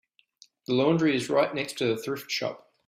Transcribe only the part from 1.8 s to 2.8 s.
the thrift shop.